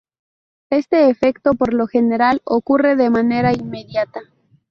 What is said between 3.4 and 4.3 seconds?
inmediata.